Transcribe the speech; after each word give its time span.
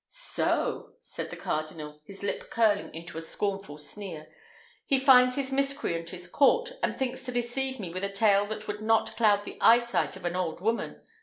"So!" 0.07 0.93
said 1.03 1.29
the 1.29 1.35
cardinal, 1.35 2.01
his 2.07 2.23
lip 2.23 2.49
curling 2.49 2.91
into 2.91 3.19
a 3.19 3.21
scornful 3.21 3.77
sneer, 3.77 4.29
"he 4.87 4.97
finds 4.97 5.35
his 5.35 5.51
miscreant 5.51 6.11
is 6.11 6.27
caught, 6.27 6.71
and 6.81 6.95
thinks 6.97 7.23
to 7.25 7.31
deceive 7.31 7.79
me 7.79 7.91
with 7.93 8.03
a 8.03 8.09
tale 8.11 8.47
that 8.47 8.67
would 8.67 8.81
not 8.81 9.15
cloud 9.15 9.43
the 9.43 9.59
eyesight 9.61 10.15
of 10.15 10.25
an 10.25 10.35
old 10.35 10.59
woman. 10.59 11.03